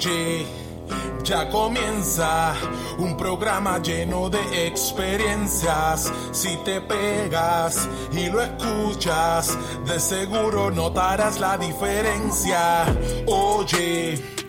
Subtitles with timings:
[0.00, 0.46] Oye,
[1.22, 2.54] ya comienza
[2.96, 6.10] un programa lleno de experiencias.
[6.32, 12.86] Si te pegas y lo escuchas, de seguro notarás la diferencia.
[13.26, 14.39] Oye,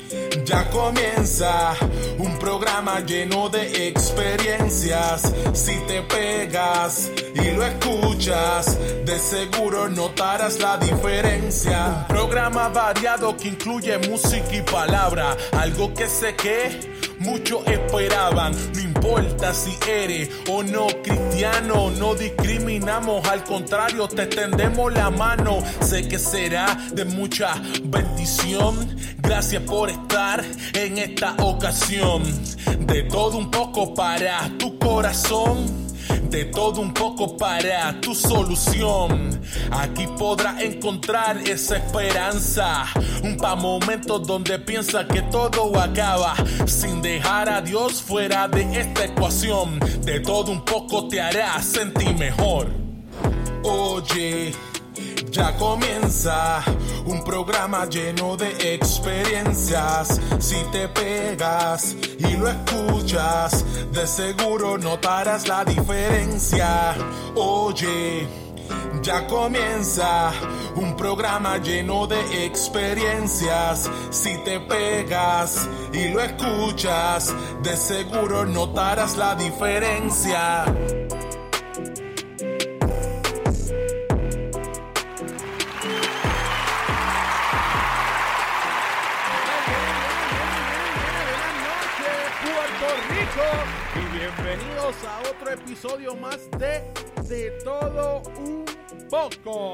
[0.52, 1.74] ya comienza
[2.18, 5.34] un programa lleno de experiencias.
[5.54, 11.86] Si te pegas y lo escuchas, de seguro notarás la diferencia.
[11.86, 18.54] Un programa variado que incluye música y palabra, algo que sé que muchos esperaban.
[19.02, 25.64] Importa si eres o no cristiano, no discriminamos, al contrario, te extendemos la mano.
[25.82, 28.96] Sé que será de mucha bendición.
[29.18, 32.24] Gracias por estar en esta ocasión.
[32.82, 35.81] De todo un poco para tu corazón
[36.30, 39.42] de todo un poco para tu solución.
[39.72, 42.86] Aquí podrás encontrar esa esperanza.
[43.24, 46.36] Un pa' momentos donde piensa que todo acaba.
[46.66, 49.80] Sin dejar a Dios fuera de esta ecuación.
[50.04, 52.68] De todo un poco te hará sentir mejor.
[53.64, 54.71] Oye.
[55.32, 56.62] Ya comienza
[57.06, 60.20] un programa lleno de experiencias.
[60.40, 66.96] Si te pegas y lo escuchas, de seguro notarás la diferencia.
[67.36, 68.28] Oye,
[69.02, 70.34] ya comienza
[70.76, 73.90] un programa lleno de experiencias.
[74.10, 80.66] Si te pegas y lo escuchas, de seguro notarás la diferencia.
[93.96, 96.94] Y bienvenidos a otro episodio más de
[97.28, 98.66] De Todo Un
[99.10, 99.74] Poco.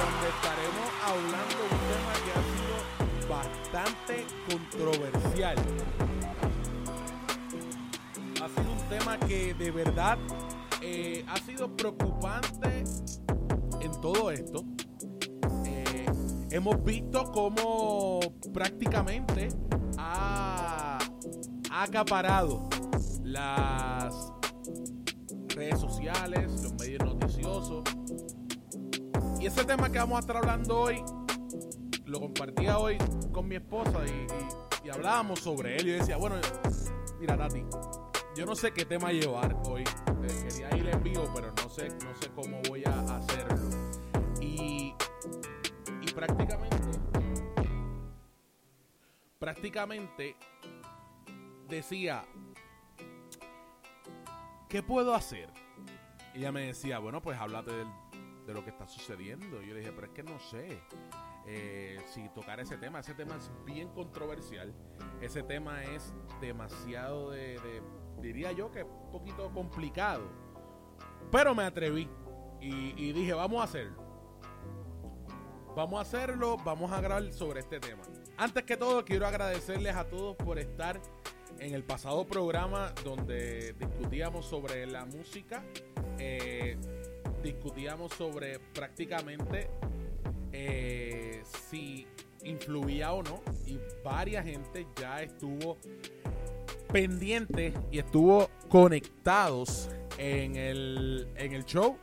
[0.00, 2.76] donde estaremos hablando un tema que ha sido
[3.28, 4.14] bastante
[4.48, 5.56] controversial.
[8.42, 10.18] Ha sido un tema que de verdad
[10.80, 12.84] eh, ha sido preocupante
[13.80, 14.64] en todo esto.
[15.66, 16.06] Eh,
[16.50, 18.20] hemos visto cómo
[18.52, 19.48] prácticamente
[19.98, 20.98] ha
[21.74, 22.68] ha acaparado
[23.24, 24.32] las
[25.48, 27.82] redes sociales, los medios noticiosos.
[29.40, 31.02] Y ese tema que vamos a estar hablando hoy,
[32.06, 32.96] lo compartía hoy
[33.32, 35.88] con mi esposa y, hablábamos sobre él.
[35.88, 36.36] Y decía, bueno,
[37.18, 37.64] mira Tati,
[38.36, 39.82] yo no sé qué tema llevar hoy.
[40.48, 43.58] Quería ir en vivo, pero no sé, no sé cómo voy a hacerlo.
[44.40, 44.94] Y,
[46.02, 47.00] y prácticamente,
[49.40, 50.36] prácticamente
[51.76, 52.24] decía,
[54.68, 55.50] ¿qué puedo hacer?
[56.34, 59.62] Y ella me decía, bueno, pues háblate de lo que está sucediendo.
[59.62, 60.80] Yo dije, pero es que no sé
[61.46, 63.00] eh, si tocar ese tema.
[63.00, 64.74] Ese tema es bien controversial.
[65.20, 67.82] Ese tema es demasiado de,
[68.20, 70.28] diría yo que un poquito complicado.
[71.30, 72.08] Pero me atreví
[72.60, 74.04] y dije, vamos a hacerlo.
[75.74, 78.02] Vamos a hacerlo, vamos a grabar sobre este tema.
[78.36, 81.00] Antes que todo, quiero agradecerles a todos por estar
[81.58, 85.64] en el pasado programa donde discutíamos sobre la música,
[86.18, 86.76] eh,
[87.42, 89.68] discutíamos sobre prácticamente
[90.52, 92.06] eh, si
[92.42, 95.78] influía o no y varias gente ya estuvo
[96.92, 101.96] pendiente y estuvo conectados en el, en el show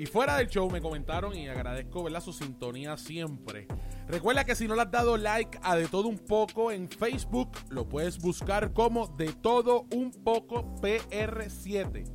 [0.00, 2.22] y fuera del show me comentaron y agradezco ¿verdad?
[2.22, 3.66] su sintonía siempre
[4.10, 7.50] Recuerda que si no le has dado like a De Todo Un Poco en Facebook,
[7.68, 12.10] lo puedes buscar como De Todo Un Poco PR7.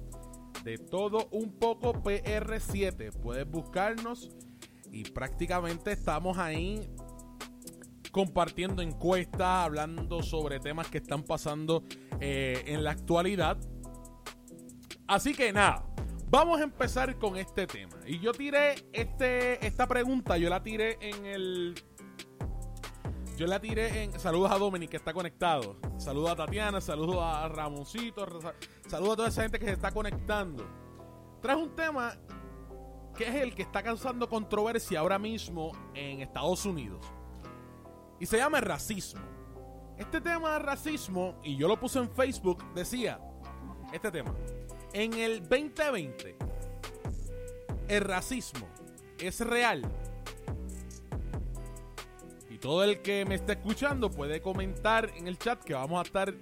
[0.66, 3.13] De Todo Un Poco PR7.
[3.13, 4.29] Puedes buscarnos
[4.91, 6.90] y prácticamente estamos ahí
[8.12, 11.83] compartiendo encuestas, hablando sobre temas que están pasando
[12.19, 13.57] eh, en la actualidad.
[15.07, 15.86] Así que nada,
[16.27, 17.98] Vamos a empezar con este tema.
[18.06, 21.75] Y yo tiré este, esta pregunta, yo la tiré en el.
[23.38, 24.19] Yo la tiré en.
[24.19, 25.77] Saludos a Dominic que está conectado.
[25.98, 28.25] Saludos a Tatiana, saludos a Ramoncito,
[28.88, 30.66] saludos a toda esa gente que se está conectando.
[31.42, 32.13] Traes un tema
[33.16, 37.06] que es el que está causando controversia ahora mismo en Estados Unidos.
[38.19, 39.22] Y se llama racismo.
[39.98, 43.19] Este tema de racismo, y yo lo puse en Facebook, decía,
[43.94, 44.33] este tema,
[44.95, 46.38] en el 2020,
[47.89, 48.65] el racismo
[49.19, 49.81] es real.
[52.50, 56.03] Y todo el que me esté escuchando puede comentar en el chat que vamos a
[56.03, 56.33] estar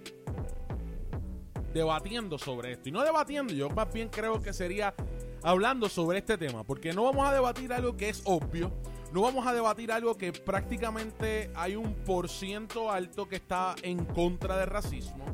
[1.73, 2.89] debatiendo sobre esto.
[2.89, 4.93] Y no debatiendo, yo más bien creo que sería
[5.41, 6.63] hablando sobre este tema.
[6.63, 8.71] Porque no vamos a debatir algo que es obvio.
[9.11, 14.05] no vamos a debatir algo que prácticamente hay un por ciento alto que está en
[14.05, 15.25] contra del racismo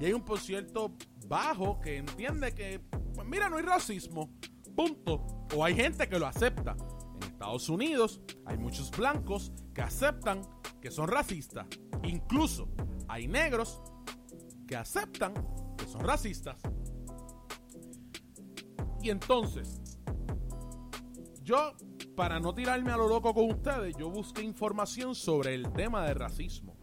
[0.00, 0.92] y hay un por ciento
[1.28, 2.80] bajo que entiende que,
[3.14, 4.30] pues mira, no hay racismo,
[4.74, 5.26] punto.
[5.54, 6.76] O hay gente que lo acepta.
[7.16, 10.42] En Estados Unidos hay muchos blancos que aceptan
[10.80, 11.66] que son racistas.
[12.02, 12.68] Incluso
[13.08, 13.80] hay negros
[14.66, 15.34] que aceptan
[15.76, 16.60] que son racistas.
[19.02, 19.80] Y entonces,
[21.42, 21.74] yo,
[22.16, 26.16] para no tirarme a lo loco con ustedes, yo busqué información sobre el tema del
[26.16, 26.76] racismo.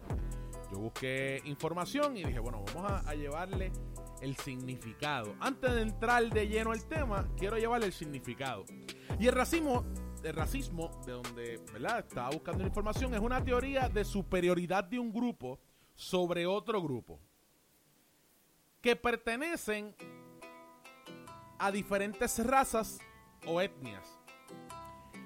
[0.71, 3.71] Yo busqué información y dije, bueno, vamos a, llevarle
[4.23, 5.35] el significado.
[5.41, 8.63] Antes de entrar de lleno al tema, quiero llevarle el significado.
[9.19, 9.85] Y el racismo,
[10.23, 11.99] el racismo, de donde ¿verdad?
[11.99, 15.59] estaba buscando información, es una teoría de superioridad de un grupo
[15.93, 17.19] sobre otro grupo
[18.81, 19.93] que pertenecen
[21.59, 22.99] a diferentes razas
[23.45, 24.19] o etnias.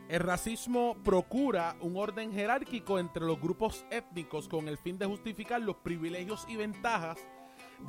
[0.09, 5.61] El racismo procura un orden jerárquico entre los grupos étnicos con el fin de justificar
[5.61, 7.19] los privilegios y ventajas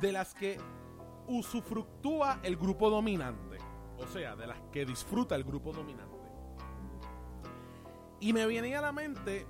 [0.01, 0.57] de las que
[1.29, 3.57] usufructúa el grupo dominante,
[3.97, 6.17] o sea, de las que disfruta el grupo dominante.
[8.19, 9.45] Y me viene a la mente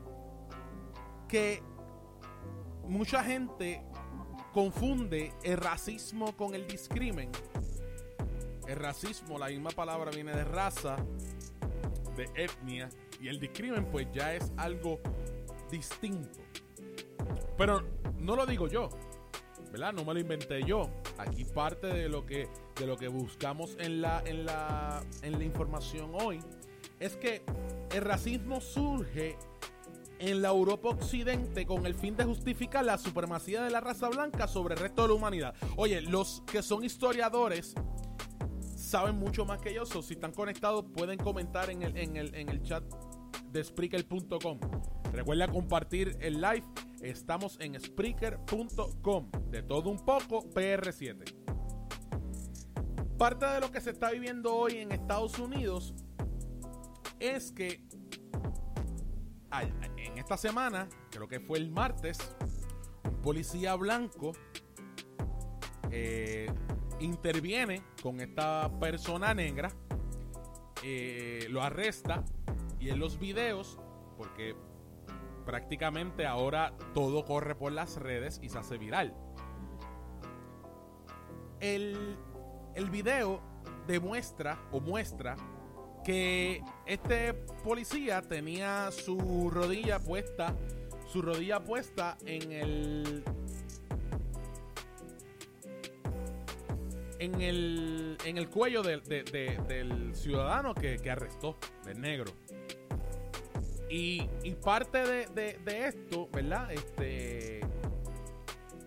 [1.28, 1.64] que
[2.88, 3.84] mucha gente
[4.54, 7.32] confunde el racismo con el discrimen.
[8.68, 10.98] El racismo, la misma palabra viene de raza,
[12.16, 12.90] de etnia,
[13.20, 15.00] y el discrimen pues ya es algo
[15.72, 16.40] distinto.
[17.58, 17.84] Pero
[18.18, 18.90] no lo digo yo,
[19.78, 20.90] No me lo inventé yo.
[21.18, 25.44] Aquí parte de lo que, de lo que buscamos en la, en, la, en la
[25.44, 26.40] información hoy
[27.00, 27.44] es que
[27.94, 29.38] el racismo surge
[30.20, 34.48] en la Europa Occidente con el fin de justificar la supremacía de la raza blanca
[34.48, 35.56] sobre el resto de la humanidad.
[35.78, 37.74] Oye, los que son historiadores
[38.76, 42.50] saben mucho más que yo, si están conectados pueden comentar en el, en el, en
[42.50, 42.84] el chat
[43.52, 44.60] de Spreaker.com.
[45.14, 46.64] Recuerda compartir el live.
[47.02, 49.32] Estamos en Spreaker.com.
[49.50, 51.36] De todo un poco, PR7.
[53.18, 55.94] Parte de lo que se está viviendo hoy en Estados Unidos
[57.20, 57.84] es que
[59.98, 62.18] en esta semana, creo que fue el martes,
[63.04, 64.32] un policía blanco
[65.92, 66.52] eh,
[67.00, 69.72] interviene con esta persona negra,
[70.84, 72.24] eh, lo arresta
[72.80, 73.80] y en los videos,
[74.18, 74.56] porque
[75.50, 79.16] prácticamente ahora todo corre por las redes y se hace viral.
[81.60, 82.16] El,
[82.76, 83.42] el video
[83.88, 85.36] demuestra o muestra
[86.04, 90.56] que este policía tenía su rodilla puesta,
[91.12, 93.24] su rodilla puesta en el
[97.18, 102.32] en el, en el cuello del ciudadano que, arrestó, del negro.
[103.90, 104.28] Y,
[104.64, 106.72] parte de, esto, ¿verdad?
[106.72, 107.62] Este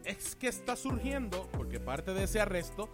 [0.04, 2.88] es que está surgiendo, porque parte de ese arresto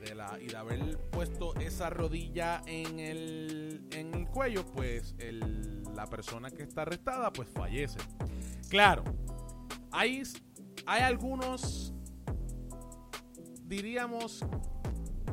[0.00, 5.14] de la y de haber puesto esa rodilla en el, en el cuello, pues
[5.94, 7.98] la persona que está arrestada pues fallece.
[8.68, 9.04] Claro,
[9.90, 10.22] hay,
[10.86, 11.92] hay algunos,
[13.64, 14.44] diríamos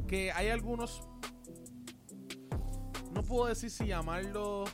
[0.08, 1.02] que hay algunos,
[3.12, 4.66] no puedo decir si llamarlo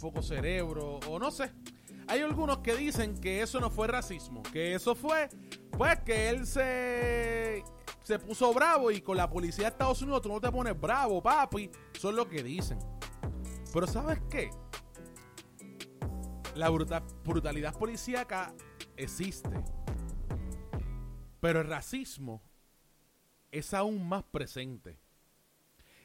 [0.00, 1.52] poco cerebro o no sé.
[2.08, 5.28] Hay algunos que dicen que eso no fue racismo, que eso fue
[5.78, 7.62] pues que él se,
[8.02, 11.22] se puso bravo y con la policía de Estados Unidos tú no te pones bravo,
[11.22, 11.70] papi.
[11.94, 12.78] Es lo que dicen.
[13.72, 14.50] Pero ¿sabes qué?
[16.54, 18.52] La brutalidad policíaca
[18.96, 19.62] existe.
[21.40, 22.42] Pero el racismo
[23.50, 24.98] es aún más presente.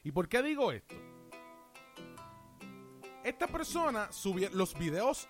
[0.04, 0.94] ¿Y por qué digo esto?
[3.26, 5.28] Esta persona subió, los videos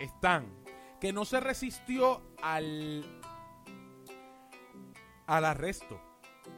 [0.00, 0.52] están,
[1.00, 3.04] que no se resistió al
[5.28, 6.00] al arresto.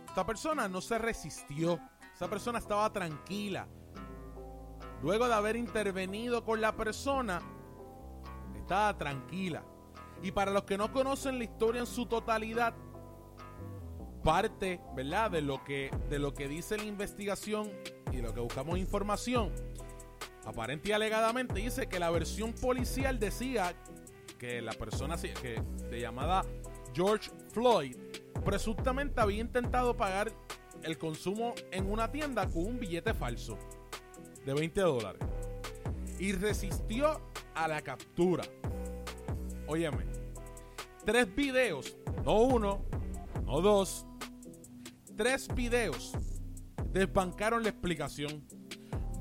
[0.07, 1.78] Esta persona no se resistió.
[2.14, 3.68] Esa persona estaba tranquila.
[5.02, 7.42] Luego de haber intervenido con la persona,
[8.57, 9.62] estaba tranquila.
[10.23, 12.75] Y para los que no conocen la historia en su totalidad,
[14.25, 15.33] parte, ¿verdad?
[15.33, 17.71] De lo que, de lo que dice la investigación
[18.11, 19.52] y lo que buscamos información,
[20.49, 23.75] aparente y alegadamente dice que la versión policial decía
[24.38, 26.45] que la persona que, de llamada
[26.95, 27.97] George Floyd
[28.45, 30.33] presuntamente había intentado pagar
[30.83, 33.59] el consumo en una tienda con un billete falso
[34.47, 35.23] de 20 dólares
[36.19, 37.21] y resistió
[37.55, 38.45] a la captura.
[39.67, 40.07] Óyeme,
[41.05, 42.85] tres videos, no uno,
[43.45, 44.07] no dos,
[45.17, 46.12] tres videos
[46.93, 48.45] desbancaron la explicación.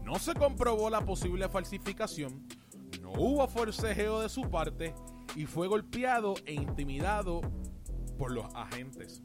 [0.08, 2.48] No se comprobó la posible falsificación,
[3.02, 4.96] no hubo forcejeo de su parte
[5.36, 7.42] y fue golpeado e intimidado
[8.18, 9.22] por los agentes.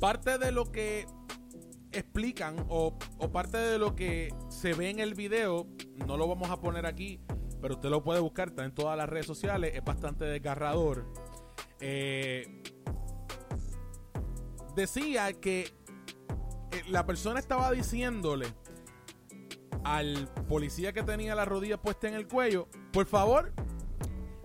[0.00, 1.06] Parte de lo que
[1.92, 2.98] explican o,
[3.32, 5.68] parte de lo que se ve en el video,
[6.04, 7.20] no lo vamos a poner aquí,
[7.60, 11.06] pero usted lo puede buscar, está en todas las redes sociales, es bastante desgarrador.
[11.78, 12.60] Eh,
[14.74, 18.52] decía que eh, la persona estaba diciéndole
[19.84, 23.52] al policía que tenía la rodilla puesta en el cuello, por favor,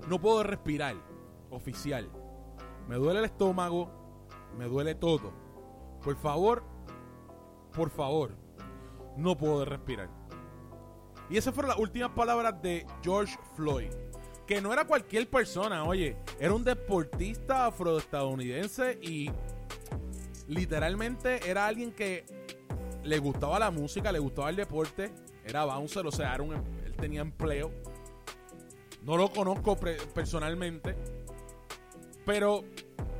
[0.08, 0.96] no puedo respirar,
[1.50, 2.10] oficial.
[2.88, 3.92] Me duele el estómago,
[4.58, 5.34] me duele todo.
[6.02, 6.64] Por favor,
[7.74, 8.36] por favor,
[9.18, 10.10] no puedo respirar.
[11.30, 13.92] Y esas fueron las últimas palabras de George Floyd.
[14.46, 19.30] Que no era cualquier persona, oye, era un deportista afroestadounidense y
[20.48, 22.26] literalmente era alguien que
[23.04, 25.12] le gustaba la música, le gustaba el deporte,
[25.48, 26.52] era bouncer, o sea, em,
[26.86, 27.72] él tenía empleo.
[29.04, 29.78] No lo conozco
[30.14, 30.96] personalmente,
[32.26, 32.64] pero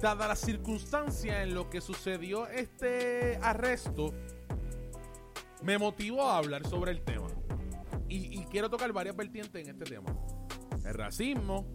[0.02, 4.14] dada la circunstancia en lo que sucedió este arresto,
[5.64, 7.28] me motivó a hablar sobre el tema.
[8.10, 10.16] Y, y, quiero tocar varias vertientes en este tema.
[10.86, 11.66] El racismo,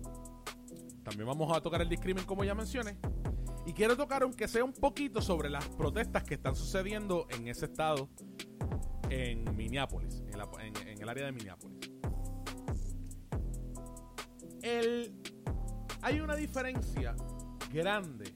[1.02, 2.96] también vamos a tocar el discrimen como ya mencioné,
[3.64, 7.66] y quiero tocar, aunque sea un poquito, sobre las protestas que están sucediendo en ese
[7.66, 8.08] estado,
[9.12, 11.90] en Minneapolis, en, el área de Minneapolis.
[16.00, 17.14] hay una diferencia
[17.70, 18.34] grande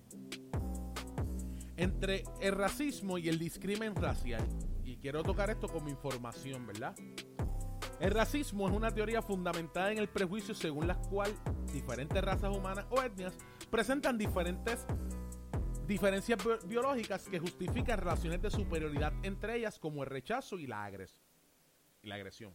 [1.76, 4.46] entre el racismo y el discrimen racial.
[4.84, 6.94] Y quiero tocar esto como información, ¿verdad?
[7.98, 11.34] El racismo es una teoría fundamentada en el prejuicio según la cual
[11.72, 13.34] diferentes razas humanas o etnias
[13.70, 14.86] presentan diferentes
[15.86, 22.52] diferencias biológicas que justifican relaciones de superioridad entre ellas como el rechazo y la, agresión.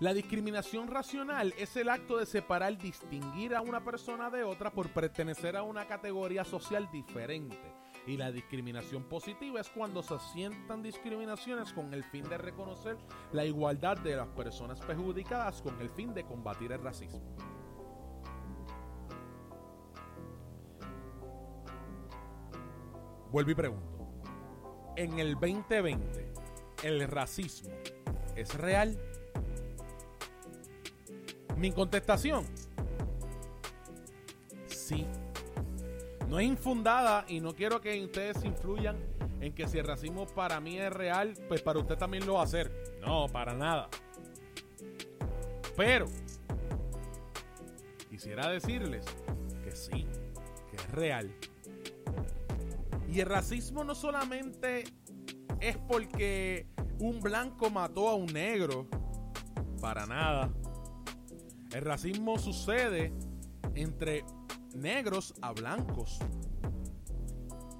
[0.00, 4.90] La discriminación racional es el acto de separar, distinguir a una persona de otra por
[4.90, 7.58] pertenecer a una categoría social diferente.
[8.06, 12.96] Y la discriminación positiva es cuando se sientan discriminaciones con el fin de reconocer
[13.32, 17.36] la igualdad de las personas perjudicadas con el fin de combatir el racismo.
[23.30, 23.98] Vuelvo y pregunto.
[24.96, 26.32] En el 2020,
[26.82, 27.70] ¿el racismo
[28.34, 28.98] es real?
[31.56, 32.46] Mi contestación,
[34.66, 35.06] sí.
[36.28, 38.96] No es infundada y no quiero que ustedes influyan
[39.40, 42.40] en que si el racismo para mí es real, pues para usted también lo va
[42.40, 42.72] a hacer.
[43.00, 43.88] No, para nada.
[45.76, 46.06] Pero
[48.08, 49.04] quisiera decirles
[49.62, 50.06] que sí,
[50.70, 51.32] que es real.
[53.08, 54.84] Y el racismo no solamente
[55.60, 56.68] es porque
[57.00, 58.86] un blanco mató a un negro,
[59.80, 60.52] para nada.
[61.72, 63.12] El racismo sucede
[63.74, 64.24] entre
[64.74, 66.18] negros a blancos.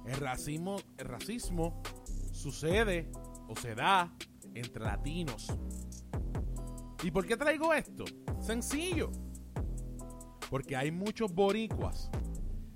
[0.05, 1.81] El racismo, el racismo
[2.31, 3.11] sucede
[3.47, 4.13] o se da
[4.55, 5.47] entre latinos.
[7.03, 8.05] ¿Y por qué traigo esto?
[8.39, 9.11] Sencillo.
[10.49, 12.09] Porque hay muchos boricuas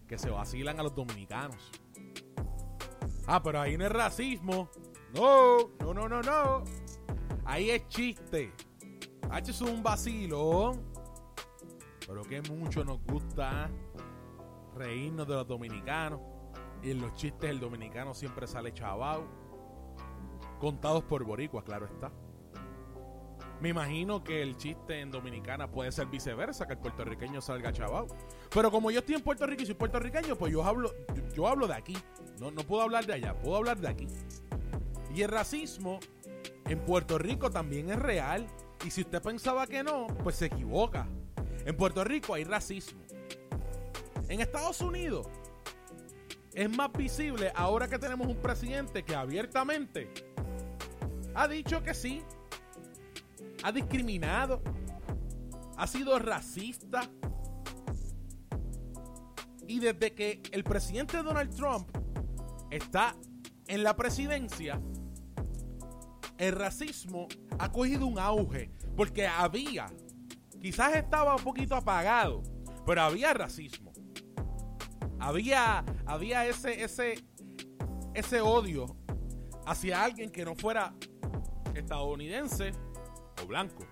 [0.07, 1.71] que se vacilan a los dominicanos.
[3.25, 4.69] Ah, pero ahí no es racismo.
[5.13, 6.63] No, no, no, no, no.
[7.45, 8.53] Ahí es chiste.
[9.29, 10.81] H es un vacilón.
[12.05, 13.69] Pero que mucho nos gusta
[14.75, 16.19] reírnos de los dominicanos.
[16.81, 19.25] Y en los chistes el dominicano siempre sale chavao.
[20.59, 22.11] Contados por boricuas, claro está.
[23.61, 28.07] Me imagino que el chiste en Dominicana puede ser viceversa, que el puertorriqueño salga chavao.
[28.53, 30.91] Pero como yo estoy en Puerto Rico y soy puertorriqueño, pues yo hablo,
[31.33, 31.95] yo hablo de aquí.
[32.39, 34.07] No, no puedo hablar de allá, puedo hablar de aquí.
[35.15, 35.99] Y el racismo
[36.65, 38.47] en Puerto Rico también es real.
[38.85, 41.07] Y si usted pensaba que no, pues se equivoca.
[41.65, 43.01] En Puerto Rico hay racismo.
[44.27, 45.27] En Estados Unidos
[46.53, 50.11] es más visible ahora que tenemos un presidente que abiertamente
[51.35, 52.21] ha dicho que sí,
[53.63, 54.61] ha discriminado,
[55.77, 57.09] ha sido racista.
[59.67, 61.89] Y desde que el presidente Donald Trump
[62.75, 63.15] está
[63.67, 64.81] en la presidencia,
[66.37, 67.27] el racismo
[67.59, 68.71] ha cogido un auge.
[68.95, 69.87] Porque había,
[70.59, 72.43] quizás estaba un poquito apagado,
[72.85, 73.91] pero había racismo.
[75.19, 77.23] Había, había ese, ese,
[78.13, 78.97] ese odio
[79.65, 80.93] hacia alguien que no fuera
[81.73, 82.71] estadounidense
[83.41, 83.85] o blanco.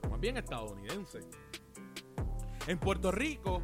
[0.00, 1.20] Pero más bien estadounidense.
[2.68, 3.62] En Puerto Rico,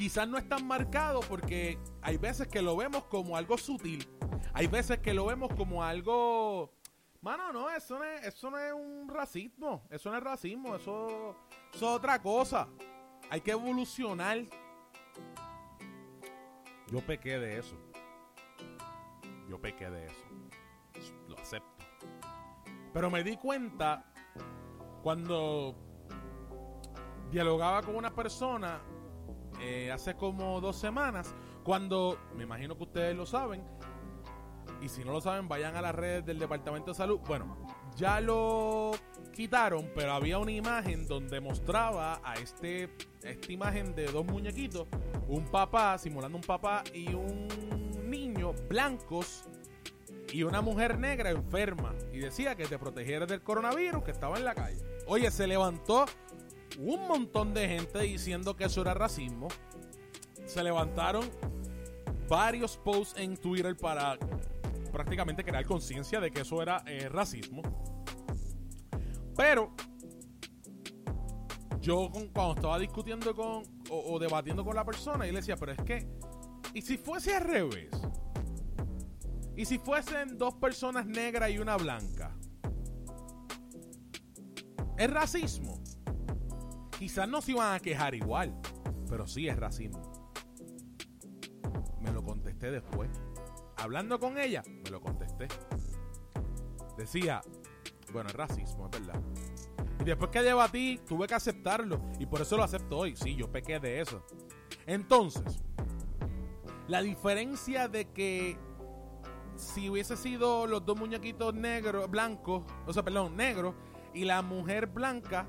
[0.00, 4.08] quizás no es tan marcado porque hay veces que lo vemos como algo sutil.
[4.54, 6.72] Hay veces que lo vemos como algo...
[7.20, 9.86] Mano, no, eso no es, eso no es un racismo.
[9.90, 11.36] Eso no es racismo, eso,
[11.74, 12.66] eso es otra cosa.
[13.28, 14.38] Hay que evolucionar.
[16.90, 17.76] Yo pequé de eso.
[19.50, 20.26] Yo pequé de eso.
[21.28, 21.84] Lo acepto.
[22.94, 24.10] Pero me di cuenta
[25.02, 25.76] cuando
[27.30, 28.80] dialogaba con una persona
[29.60, 33.62] eh, hace como dos semanas, cuando, me imagino que ustedes lo saben,
[34.80, 37.20] y si no lo saben, vayan a las redes del Departamento de Salud.
[37.26, 37.58] Bueno,
[37.96, 38.92] ya lo
[39.32, 42.88] quitaron, pero había una imagen donde mostraba a este
[43.22, 44.88] esta imagen de dos muñequitos,
[45.28, 47.46] un papá simulando un papá y un
[48.08, 49.44] niño blancos
[50.32, 54.44] y una mujer negra enferma y decía que te protegiera del coronavirus que estaba en
[54.44, 54.82] la calle.
[55.06, 56.06] Oye, se levantó
[56.78, 59.48] un montón de gente diciendo que eso era racismo.
[60.46, 61.28] Se levantaron
[62.28, 64.18] varios posts en Twitter para
[64.92, 67.62] prácticamente crear conciencia de que eso era eh, racismo.
[69.36, 69.72] Pero
[71.80, 75.82] yo cuando estaba discutiendo con o, debatiendo con la persona, y le decía, pero es
[75.82, 76.06] que,
[76.74, 77.90] ¿y si fuese al revés?
[79.56, 82.36] ¿Y si fuesen dos personas negras y una blanca?
[84.96, 85.79] ¿Es racismo?
[87.00, 88.54] Quizás no se iban a quejar igual,
[89.08, 90.34] pero sí es racismo.
[91.98, 93.08] Me lo contesté después.
[93.78, 95.48] Hablando con ella, me lo contesté.
[96.98, 97.40] Decía,
[98.12, 99.18] bueno, es racismo, es verdad.
[99.98, 102.02] Y después que debatí, tuve que aceptarlo.
[102.18, 103.16] Y por eso lo acepto hoy.
[103.16, 104.22] Sí, yo pequé de eso.
[104.86, 105.62] Entonces,
[106.86, 108.58] la diferencia de que
[109.56, 113.74] si hubiese sido los dos muñequitos negros, blancos, o sea, perdón, negros,
[114.12, 115.46] y la mujer blanca,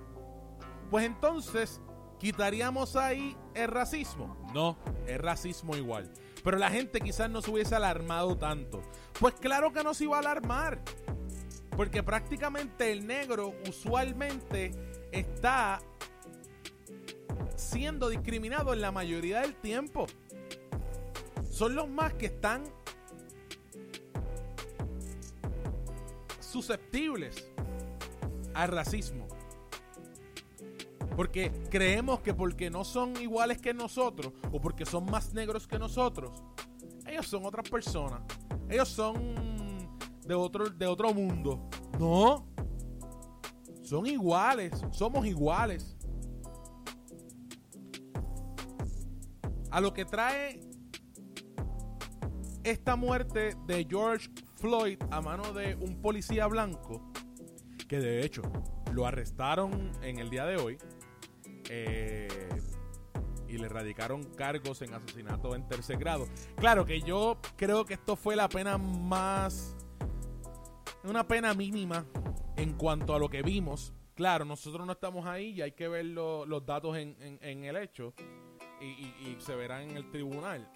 [0.91, 1.79] pues entonces
[2.19, 4.37] quitaríamos ahí el racismo.
[4.53, 4.77] No,
[5.07, 6.11] es racismo igual.
[6.43, 8.81] Pero la gente quizás no se hubiese alarmado tanto.
[9.17, 10.81] Pues claro que no se iba a alarmar.
[11.77, 14.71] Porque prácticamente el negro usualmente
[15.13, 15.81] está
[17.55, 20.07] siendo discriminado en la mayoría del tiempo.
[21.49, 22.65] Son los más que están
[26.41, 27.49] susceptibles
[28.53, 29.30] al racismo.
[31.15, 35.77] Porque creemos que porque no son iguales que nosotros o porque son más negros que
[35.77, 36.43] nosotros,
[37.05, 38.21] ellos son otras personas.
[38.69, 39.35] Ellos son
[40.25, 41.69] de otro, de otro mundo.
[41.99, 42.47] No.
[43.83, 44.81] Son iguales.
[44.91, 45.97] Somos iguales.
[49.69, 50.59] A lo que trae
[52.63, 57.11] esta muerte de George Floyd a mano de un policía blanco,
[57.87, 58.43] que de hecho
[58.93, 60.77] lo arrestaron en el día de hoy,
[61.73, 62.27] eh,
[63.47, 66.27] y le radicaron cargos en asesinato en tercer grado.
[66.57, 69.75] Claro que yo creo que esto fue la pena más...
[71.03, 72.05] Una pena mínima
[72.57, 73.93] en cuanto a lo que vimos.
[74.15, 78.13] Claro, nosotros no estamos ahí y hay que ver los datos en, el hecho
[78.79, 80.69] y, se verán en el tribunal.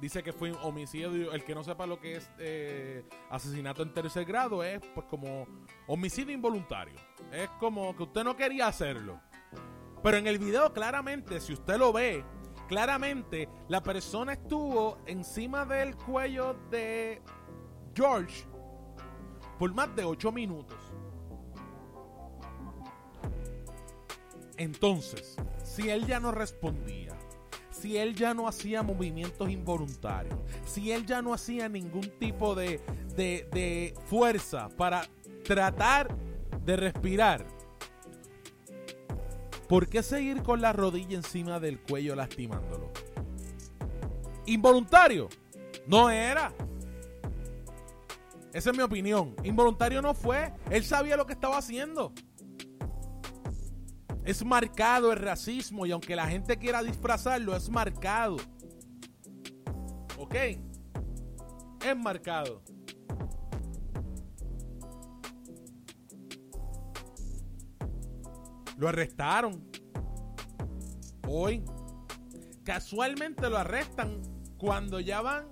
[0.00, 1.32] Dice que fue un homicidio.
[1.32, 5.46] El que no sepa lo que es eh, asesinato en tercer grado es pues como
[5.86, 6.96] homicidio involuntario.
[7.32, 9.20] Es como que usted no quería hacerlo.
[10.02, 12.24] Pero en el video claramente, si usted lo ve,
[12.68, 17.22] claramente la persona estuvo encima del cuello de
[17.94, 18.44] George
[19.58, 20.78] por más de 8 minutos.
[24.56, 27.16] Entonces, si él ya no respondía,
[27.70, 32.80] si él ya no hacía movimientos involuntarios, si él ya no hacía ningún tipo de,
[33.14, 35.06] de, de fuerza para
[35.44, 36.16] tratar
[36.64, 37.46] de respirar,
[39.68, 42.92] ¿por qué seguir con la rodilla encima del cuello lastimándolo?
[44.46, 45.28] Involuntario.
[45.86, 46.52] No era.
[48.52, 49.34] Esa es mi opinión.
[49.44, 50.52] Involuntario no fue.
[50.70, 52.12] Él sabía lo que estaba haciendo.
[54.24, 58.36] Es marcado el racismo y aunque la gente quiera disfrazarlo, es marcado.
[60.18, 60.34] ¿Ok?
[61.84, 62.62] Es marcado.
[68.76, 69.70] Lo arrestaron.
[71.26, 71.64] Hoy.
[72.64, 74.20] Casualmente lo arrestan
[74.58, 75.46] cuando ya van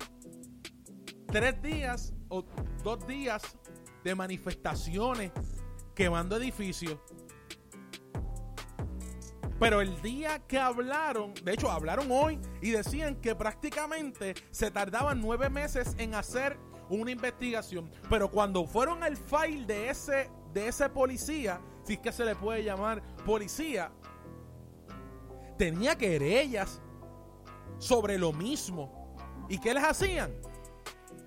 [1.29, 2.45] tres días o
[2.83, 3.57] dos días
[4.03, 5.31] de manifestaciones
[5.95, 6.99] quemando edificios.
[9.61, 15.21] Pero el día que hablaron, de hecho hablaron hoy y decían que prácticamente se tardaban
[15.21, 16.59] nueve meses en hacer
[16.91, 17.91] una investigación.
[18.11, 22.35] Pero cuando fueron al file de ese, de ese policía, si es que se le
[22.35, 23.91] puede llamar policía,
[25.57, 26.81] tenía querellas
[27.79, 29.17] sobre lo mismo.
[29.49, 30.33] ¿Y qué les hacían?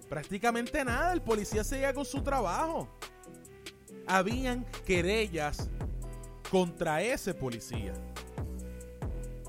[0.10, 2.88] Prácticamente nada, el policía seguía con su trabajo.
[4.08, 5.70] Habían querellas
[6.50, 7.94] contra ese policía.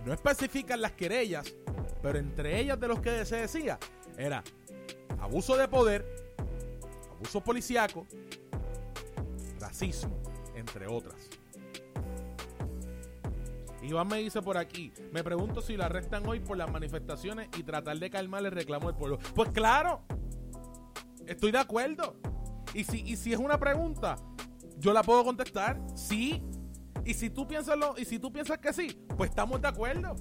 [0.04, 1.54] No especifican las querellas,
[2.02, 3.78] pero entre ellas de los que se decía
[4.16, 4.42] era
[5.20, 6.34] abuso de poder,
[7.12, 8.06] abuso policiaco,
[9.60, 10.18] racismo,
[10.68, 11.16] entre otras.
[13.82, 17.62] Iván me dice por aquí, me pregunto si la arrestan hoy por las manifestaciones y
[17.62, 19.18] tratar de calmar el reclamo del pueblo.
[19.34, 20.02] Pues claro,
[21.26, 22.16] estoy de acuerdo.
[22.74, 24.16] Y si, y si es una pregunta,
[24.78, 26.42] yo la puedo contestar, sí.
[27.04, 30.16] Y si tú piensas lo, y si tú piensas que sí, pues estamos de acuerdo.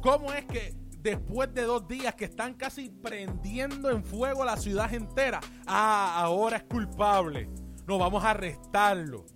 [0.00, 4.92] ¿Cómo es que después de dos días que están casi prendiendo en fuego la ciudad
[4.94, 7.50] entera, ah, ahora es culpable?
[7.90, 9.26] No, vamos a arrestarlo.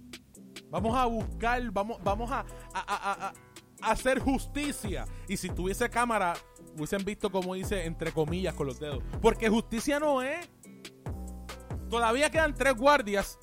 [0.71, 3.35] Vamos a buscar, vamos, vamos a,
[3.83, 5.07] hacer justicia.
[5.27, 6.35] Y si tuviese cámara,
[6.77, 9.03] hubiesen visto como dice entre comillas con los dedos.
[9.21, 10.49] Porque justicia no es.
[11.91, 13.41] Todavía quedan tres guardias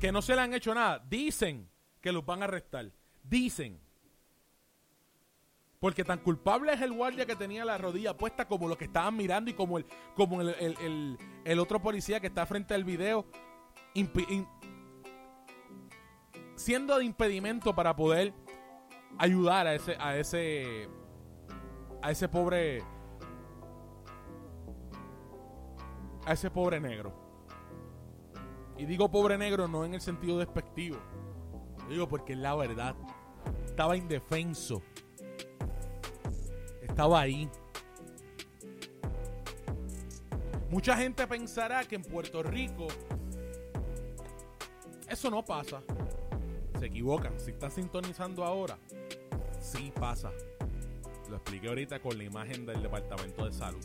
[0.00, 0.98] que no se le han hecho nada.
[1.08, 2.90] Dicen que los van a arrestar.
[3.22, 3.80] Dicen.
[5.86, 9.16] Porque tan culpable es el guardia que tenía la rodilla puesta como los que estaban
[9.16, 13.24] mirando y como el, como el, otro policía que está frente al video
[16.56, 18.34] siendo de impedimento para poder
[19.16, 20.88] ayudar a ese a ese
[22.02, 22.82] a ese pobre
[26.24, 27.14] a ese pobre negro.
[28.76, 30.96] Y digo pobre negro no en el sentido despectivo.
[31.88, 32.96] Digo porque es la verdad.
[33.64, 34.82] Estaba indefenso.
[36.96, 37.46] Estaba ahí.
[40.70, 42.86] Mucha gente pensará que en Puerto Rico
[45.06, 45.82] eso no pasa
[46.78, 47.38] se equivocan.
[47.38, 48.78] Si estás sintonizando ahora,
[49.60, 50.30] sí pasa.
[51.28, 53.84] Lo expliqué ahorita con la imagen del Departamento de Salud.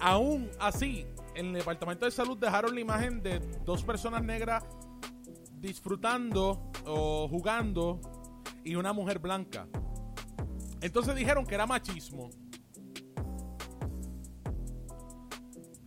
[0.00, 4.64] Aún así, en el Departamento de Salud dejaron la imagen de dos personas negras
[5.60, 8.00] disfrutando o jugando
[8.64, 9.68] y una mujer blanca.
[10.84, 12.28] Entonces dijeron que era machismo.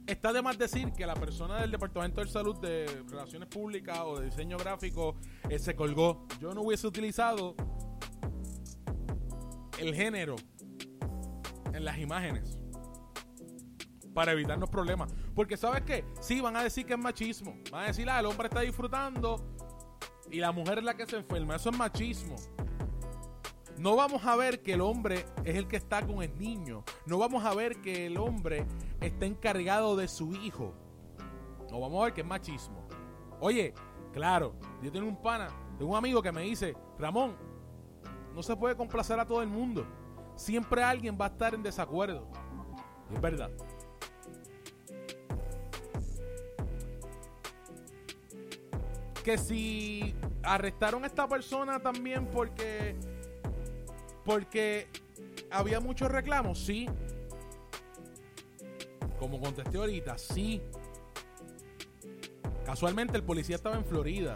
[0.08, 4.20] Está de más decir que la persona del Departamento de Salud de Relaciones Públicas o
[4.20, 5.16] de Diseño Gráfico
[5.50, 6.26] eh, se colgó.
[6.42, 7.56] Yo no hubiese utilizado
[9.78, 10.36] el género
[11.74, 12.58] en las imágenes
[14.16, 15.14] para evitarnos problemas.
[15.36, 16.06] Porque ¿sabes qué?
[16.22, 17.56] Sí, van a decir que es machismo.
[17.72, 19.46] Van a decir, ah, el hombre está disfrutando
[20.32, 21.58] y la mujer es la que se enferma.
[21.58, 22.36] Eso es machismo.
[23.78, 26.84] No vamos a ver que el hombre es el que está con el niño.
[27.06, 28.66] No vamos a ver que el hombre
[29.00, 30.74] está encargado de su hijo.
[31.70, 32.88] No vamos a ver que es machismo.
[33.40, 33.76] Oye,
[34.14, 37.36] claro, yo tengo un pana, tengo un amigo que me dice, Ramón,
[38.34, 39.86] no se puede complacer a todo el mundo.
[40.36, 42.28] Siempre alguien va a estar en desacuerdo.
[43.14, 43.52] es verdad.
[49.24, 52.96] Que si arrestaron a esta persona también porque
[54.28, 54.90] porque
[55.50, 56.86] había muchos reclamos, sí.
[59.18, 60.62] Como contesté ahorita, sí.
[62.66, 64.36] Casualmente el policía estaba en Florida.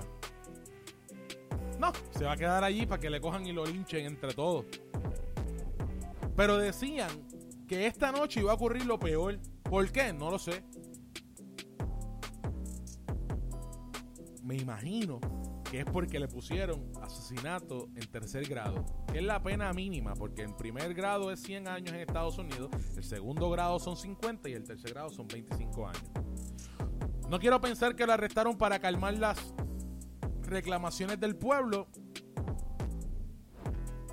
[1.78, 4.66] No, se va a quedar allí para que le cojan y lo linchen entre todos.
[6.38, 7.10] Pero decían
[7.68, 9.40] que esta noche iba a ocurrir lo peor.
[9.62, 10.14] ¿Por qué?
[10.14, 10.64] No lo sé.
[14.42, 15.20] Me imagino
[15.70, 20.44] que es porque le pusieron asesinato en tercer grado, que es la pena mínima, porque
[20.44, 24.54] en primer grado es 100 años en Estados Unidos, el segundo grado son 50 y
[24.54, 26.04] el tercer grado son 25 años.
[27.30, 29.54] No quiero pensar que lo arrestaron para calmar las
[30.44, 31.88] reclamaciones del pueblo,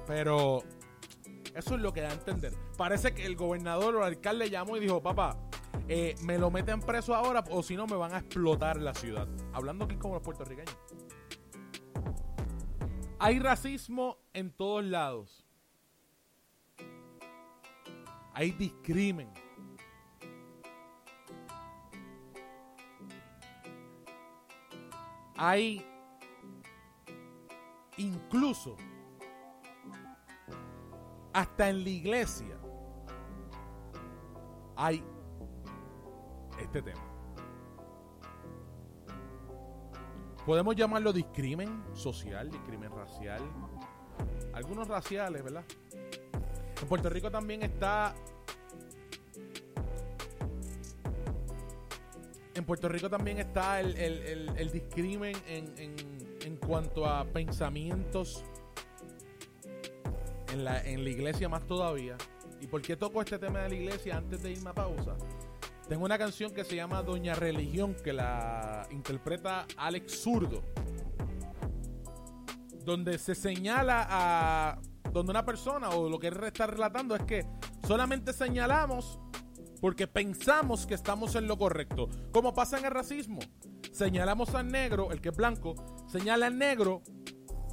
[0.07, 0.63] pero
[1.55, 2.55] eso es lo que da a entender.
[2.77, 5.37] Parece que el gobernador o el alcalde llamó y dijo, papá,
[5.89, 9.27] eh, me lo meten preso ahora o si no me van a explotar la ciudad.
[9.53, 10.77] Hablando aquí como los puertorriqueños.
[13.21, 15.45] Hay racismo en todos lados.
[18.33, 19.33] Hay discrimen.
[25.37, 25.85] Hay
[27.97, 28.77] incluso
[31.33, 32.59] hasta en la iglesia
[34.77, 35.05] hay
[36.61, 37.08] este tema.
[40.49, 43.43] Podemos llamarlo discrimen social, discrimen racial.
[44.55, 45.63] Algunos raciales, ¿verdad?
[46.81, 48.15] En Puerto Rico también está
[52.55, 55.75] en Puerto Rico también está el, el, discrimen en,
[56.41, 58.43] en, cuanto a pensamientos
[60.51, 62.17] en la, en la iglesia más todavía.
[62.59, 65.15] ¿Y por qué toco este tema de la iglesia antes de irme a pausa?
[65.89, 70.63] Tengo una canción que se llama Doña Religión, que la interpreta Alex Zurdo.
[72.85, 74.79] Donde se señala a.
[75.13, 77.47] Donde una persona, o lo que él está relatando, es que
[77.87, 79.19] solamente señalamos
[79.81, 82.09] porque pensamos que estamos en lo correcto.
[82.33, 83.39] Como pasa en el racismo.
[83.91, 85.75] Señalamos al negro, el que es blanco,
[86.07, 87.03] señala al negro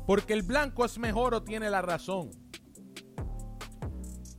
[0.08, 2.30] porque el blanco es mejor o tiene la razón.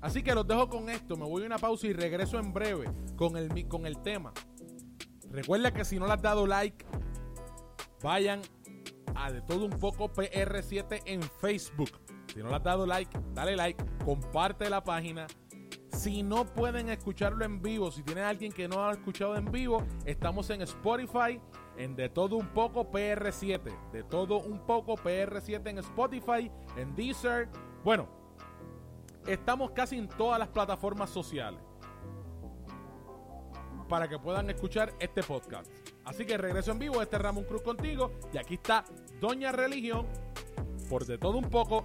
[0.07, 1.17] Así que los dejo con esto.
[1.17, 4.33] Me voy a una pausa y regreso en breve con el, con el tema.
[5.33, 6.87] Recuerda que si no le has dado like,
[8.05, 8.41] vayan
[9.17, 11.91] a de todo un poco PR7 en Facebook.
[12.33, 15.27] Si no le has dado like, dale like, comparte la página.
[15.91, 19.83] Si no pueden escucharlo en vivo, si tienen alguien que no ha escuchado en vivo,
[20.05, 21.41] estamos en Spotify,
[21.77, 23.91] en De Todo Un Poco PR7.
[23.91, 27.49] De Todo Un Poco PR7 en Spotify, en Deezer.
[27.83, 28.26] Bueno,
[29.27, 31.61] Estamos casi en todas las plataformas sociales
[33.89, 35.71] para que puedan escuchar este podcast.
[36.05, 38.85] Así que regreso en vivo, este Ramón Cruz contigo y aquí está
[39.21, 40.07] Doña Religión
[40.89, 41.85] por de todo un poco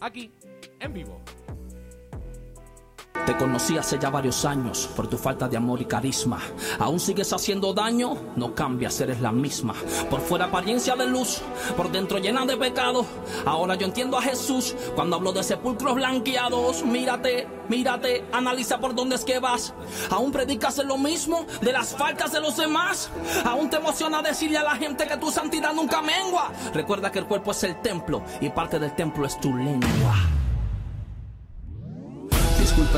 [0.00, 0.32] aquí
[0.80, 1.20] en vivo.
[3.26, 6.40] Te conocí hace ya varios años por tu falta de amor y carisma.
[6.78, 8.18] ¿Aún sigues haciendo daño?
[8.36, 9.72] No cambias, eres la misma.
[10.10, 11.40] Por fuera apariencia de luz,
[11.74, 13.06] por dentro llena de pecado.
[13.46, 16.84] Ahora yo entiendo a Jesús cuando hablo de sepulcros blanqueados.
[16.84, 19.72] Mírate, mírate, analiza por dónde es que vas.
[20.10, 23.10] ¿Aún predicas lo mismo de las faltas de los demás?
[23.46, 26.52] ¿Aún te emociona decirle a la gente que tu santidad nunca mengua?
[26.74, 30.14] Recuerda que el cuerpo es el templo y parte del templo es tu lengua.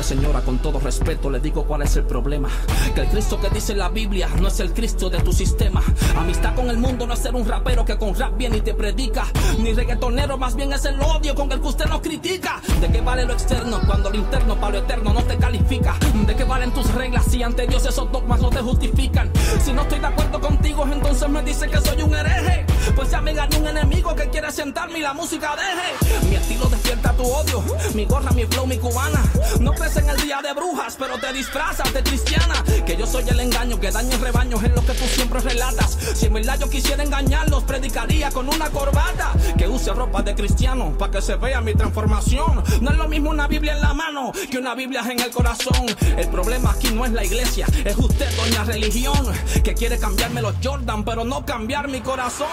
[0.03, 2.49] Señora, con todo respeto le digo cuál es el problema.
[2.95, 5.83] Que el Cristo que dice la Biblia no es el Cristo de tu sistema.
[6.15, 8.73] Amistad con el mundo no es ser un rapero que con rap viene y te
[8.73, 9.25] predica.
[9.59, 12.61] Ni reggaetonero, más bien es el odio con el que usted nos critica.
[12.79, 15.95] ¿De qué vale lo externo cuando lo interno para lo eterno no te califica?
[16.25, 19.31] ¿De qué valen tus reglas si ante Dios esos dogmas no te justifican?
[19.63, 22.65] Si no estoy de acuerdo contigo, entonces me dice que soy un hereje.
[22.95, 26.27] Pues ya me gané un enemigo que quiere sentarme y la música deje.
[26.29, 29.21] Mi estilo despierta tu odio, mi gorra, mi flow, mi cubana.
[29.59, 32.63] No en el día de brujas, pero te disfrazas de cristiana.
[32.85, 35.97] Que yo soy el engaño que daña rebaños en lo que tú siempre relatas.
[36.13, 39.31] Si en verdad yo quisiera engañarlos, predicaría con una corbata.
[39.57, 42.63] Que use ropa de cristiano para que se vea mi transformación.
[42.81, 45.85] No es lo mismo una Biblia en la mano que una Biblia en el corazón.
[46.17, 49.31] El problema aquí no es la iglesia, es usted, doña religión.
[49.63, 52.47] Que quiere cambiarme los Jordan, pero no cambiar mi corazón.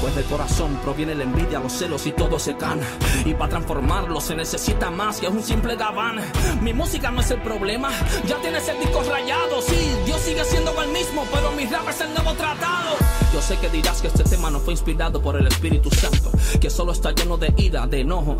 [0.00, 2.86] Pues del corazón proviene la envidia, los celos y todo se cana.
[3.24, 6.20] Y para transformarlo se necesita más que un simple gabán.
[6.76, 7.90] Música no es el problema,
[8.26, 9.62] ya tienes el disco rayado.
[9.62, 12.96] Sí, Dios sigue siendo el mismo, pero mi rap es el nuevo tratado.
[13.32, 16.70] Yo sé que dirás que este tema no fue inspirado por el Espíritu Santo, que
[16.70, 18.36] solo está lleno de ira, de enojo.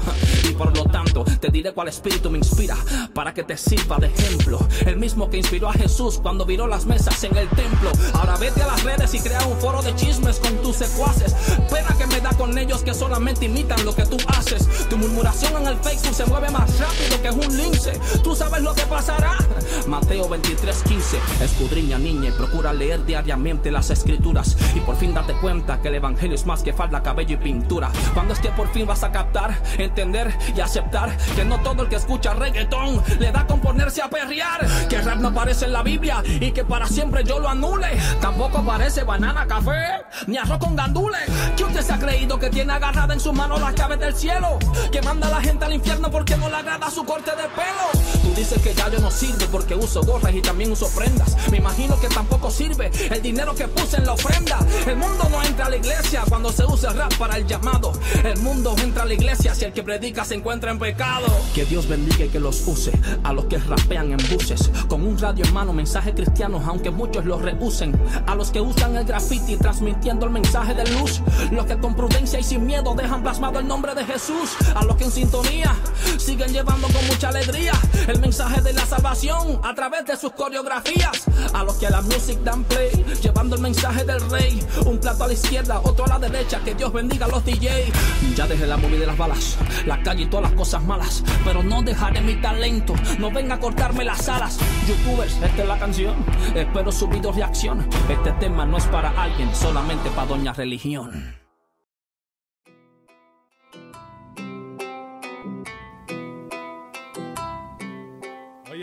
[0.48, 2.76] Y por lo tanto, te diré cuál espíritu me inspira
[3.12, 4.58] para que te sirva de ejemplo.
[4.84, 7.90] El mismo que inspiró a Jesús cuando viró las mesas en el templo.
[8.14, 11.34] Ahora vete a las redes y crea un foro de chismes con tus secuaces.
[11.70, 14.88] Pena que me da con ellos que solamente imitan lo que tú haces.
[14.88, 17.92] Tu murmuración en el Facebook se mueve más rápido que un lince.
[18.22, 19.45] Tú sabes lo que pasará.
[19.86, 21.18] Mateo 23:15.
[21.40, 24.56] Escudriña, niña, y procura leer diariamente las escrituras.
[24.74, 27.90] Y por fin date cuenta que el evangelio es más que falda, cabello y pintura.
[28.14, 31.88] Cuando es que por fin vas a captar, entender y aceptar que no todo el
[31.88, 34.66] que escucha reggaetón le da con ponerse a perrear.
[34.88, 37.88] Que rap no aparece en la Biblia y que para siempre yo lo anule.
[38.20, 41.22] Tampoco aparece banana, café, ni arroz con gandules.
[41.56, 44.58] ¿Qué usted se ha creído que tiene agarrada en su mano las llaves del cielo?
[44.90, 48.22] Que manda a la gente al infierno porque no le agrada su corte de pelo.
[48.22, 51.36] Tú dices que ya yo no sirvo porque uso gorras y también uso prendas.
[51.50, 54.58] Me imagino que tampoco sirve el dinero que puse en la ofrenda.
[54.86, 57.92] El mundo no entra a la iglesia cuando se usa rap para el llamado.
[58.24, 61.26] El mundo entra a la iglesia si el que predica se encuentra en pecado.
[61.54, 62.92] Que Dios bendiga y que los use
[63.24, 64.70] a los que rapean en buses.
[64.88, 67.98] Con un radio en mano, mensajes cristianos, aunque muchos los rehúsen.
[68.26, 71.22] A los que usan el graffiti transmitiendo el mensaje de luz.
[71.50, 74.56] Los que con prudencia y sin miedo dejan plasmado el nombre de Jesús.
[74.74, 75.74] A los que en sintonía
[76.18, 77.72] siguen llevando con mucha alegría
[78.08, 81.24] el mensaje de la salvación a través de sus coreografías.
[81.52, 82.90] A los que a la music dan play,
[83.22, 84.64] llevando el mensaje del rey.
[84.84, 86.60] Un plato a la izquierda, otro a la derecha.
[86.64, 87.92] Que Dios bendiga a los DJ.
[88.34, 91.22] Ya dejé la movida de las balas, la calle y todas las cosas malas.
[91.44, 94.58] Pero no dejaré mi talento, no venga a cortarme las alas.
[94.86, 96.14] Youtubers, esta es la canción.
[96.54, 97.88] Espero su video reacción.
[98.08, 101.45] Este tema no es para alguien, solamente para Doña Religión.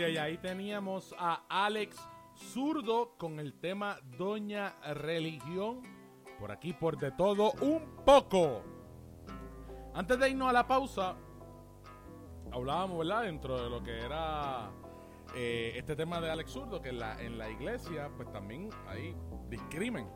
[0.08, 1.96] Y ahí teníamos a Alex
[2.34, 5.82] Zurdo con el tema Doña Religión.
[6.38, 8.62] Por aquí, por de todo, un poco.
[9.94, 11.16] Antes de irnos a la pausa,
[12.52, 13.22] hablábamos, ¿verdad?
[13.22, 14.70] Dentro de lo que era
[15.34, 19.14] eh, este tema de Alex Zurdo, que en la, en la iglesia, pues también hay
[19.48, 20.08] discrimen.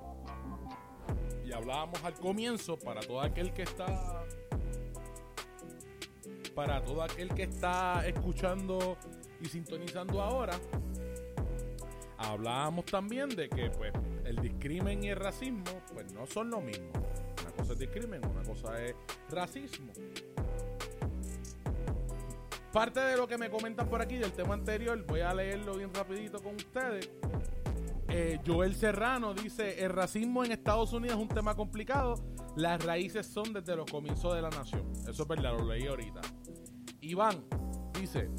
[1.44, 4.26] Y hablábamos al comienzo, para todo aquel que está.
[6.54, 8.98] Para todo aquel que está escuchando
[9.40, 10.58] y sintonizando ahora,
[12.16, 13.92] hablábamos también de que pues
[14.24, 16.90] el discrimen y el racismo pues no son lo mismo.
[17.42, 18.94] Una cosa es discrimen, una cosa es
[19.30, 19.92] racismo.
[22.72, 25.92] Parte de lo que me comentan por aquí del tema anterior, voy a leerlo bien
[25.94, 27.10] rapidito con ustedes.
[28.08, 32.14] Eh, Joel Serrano dice, el racismo en Estados Unidos es un tema complicado,
[32.56, 34.90] las raíces son desde los comienzos de la nación.
[35.08, 36.20] Eso es verdad, lo leí ahorita.
[37.00, 37.44] Iván
[37.98, 38.30] dice,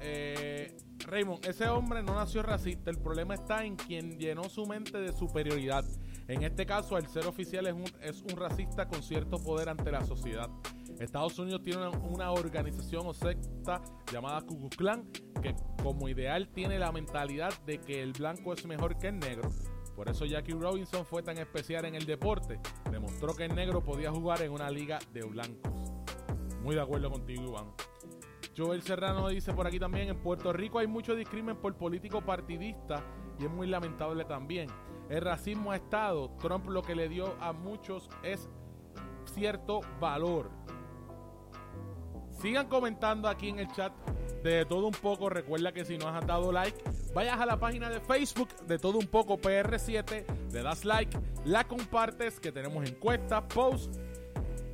[0.00, 4.98] eh, Raymond, ese hombre no nació racista, el problema está en quien llenó su mente
[4.98, 5.84] de superioridad.
[6.26, 9.90] En este caso, el ser oficial es un, es un racista con cierto poder ante
[9.90, 10.50] la sociedad.
[10.98, 13.80] Estados Unidos tiene una, una organización o secta
[14.12, 18.66] llamada Ku Klux Klan que como ideal tiene la mentalidad de que el blanco es
[18.66, 19.48] mejor que el negro.
[19.94, 22.60] Por eso Jackie Robinson fue tan especial en el deporte.
[22.90, 25.72] Demostró que el negro podía jugar en una liga de blancos.
[26.62, 27.72] Muy de acuerdo contigo, Iván.
[28.58, 33.04] Joel Serrano dice por aquí también, en Puerto Rico hay mucho discrimen por político partidista
[33.38, 34.68] y es muy lamentable también.
[35.08, 38.48] El racismo ha estado, Trump lo que le dio a muchos es
[39.32, 40.50] cierto valor.
[42.40, 43.92] Sigan comentando aquí en el chat
[44.42, 45.28] de todo un poco.
[45.28, 46.82] Recuerda que si no has dado like,
[47.14, 51.62] vayas a la página de Facebook de todo un poco PR7, le das like, la
[51.64, 54.00] compartes, que tenemos encuestas, posts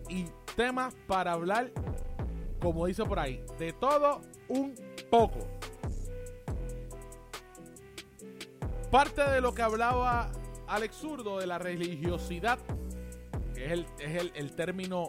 [0.08, 0.24] y
[0.56, 1.70] temas para hablar,
[2.60, 4.74] como dice por ahí, de todo un
[5.10, 5.38] poco.
[8.90, 10.30] Parte de lo que hablaba
[10.68, 12.58] Alex Zurdo de la religiosidad,
[13.54, 15.08] que es el, es el, término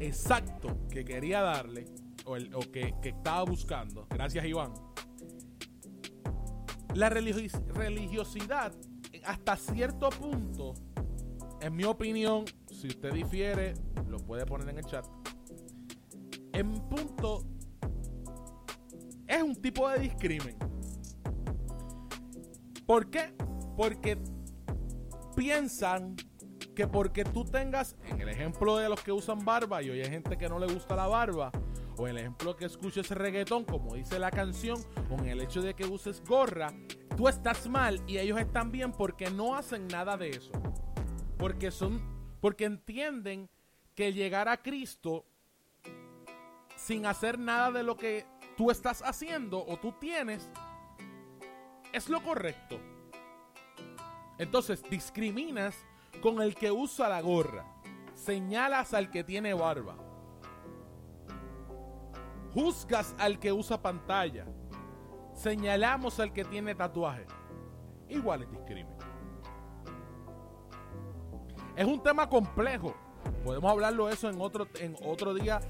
[0.00, 1.86] exacto que quería darle,
[2.24, 4.72] o, el, o que, que, estaba buscando, gracias Iván,
[6.94, 8.72] la religio religiosidad
[9.24, 10.74] hasta cierto punto,
[11.60, 13.74] en mi opinión, si usted difiere,
[14.08, 15.04] lo puede poner en el chat,
[16.56, 17.44] en punto
[19.26, 20.56] es un tipo de discrimen.
[22.86, 23.34] ¿Por qué?
[23.76, 24.18] Porque
[25.36, 26.16] piensan
[26.74, 30.08] que porque tú tengas, en el ejemplo de los que usan barba, y hoy hay
[30.08, 31.50] gente que no le gusta la barba,
[31.98, 34.78] o en el ejemplo que escuches reggaetón, como dice la canción,
[35.10, 36.72] o en el hecho de que uses gorra,
[37.18, 40.52] tú estás mal y ellos están bien porque no hacen nada de eso.
[41.36, 42.00] Porque son,
[42.40, 43.50] porque entienden
[43.94, 45.26] que llegar a Cristo
[46.86, 48.24] sin hacer nada de lo que
[48.56, 50.48] tú estás haciendo o tú tienes
[51.92, 52.78] es lo correcto.
[54.38, 55.76] Entonces discriminas
[56.22, 57.64] con el que usa la gorra.
[58.14, 59.96] Señalas al que tiene barba.
[62.54, 64.46] Juzgas al que usa pantalla.
[65.34, 67.26] Señalamos al que tiene tatuaje.
[68.08, 68.96] Igual es discrimen.
[71.74, 72.94] Es un tema complejo.
[73.44, 75.60] Podemos hablarlo eso en otro, en otro día